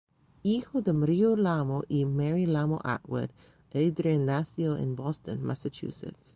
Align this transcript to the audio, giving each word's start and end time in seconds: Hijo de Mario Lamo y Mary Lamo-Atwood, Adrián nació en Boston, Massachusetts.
Hijo 0.41 0.81
de 0.81 0.93
Mario 0.93 1.35
Lamo 1.35 1.83
y 1.87 2.05
Mary 2.05 2.47
Lamo-Atwood, 2.47 3.29
Adrián 3.71 4.25
nació 4.25 4.75
en 4.77 4.95
Boston, 4.95 5.43
Massachusetts. 5.43 6.29